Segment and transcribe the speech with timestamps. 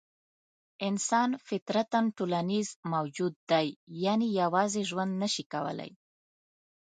[0.87, 3.67] انسان فطرتاً ټولنیز موجود دی؛
[4.03, 5.91] یعنې یوازې ژوند نه شي کولای.